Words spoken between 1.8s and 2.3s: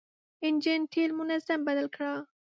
کړه.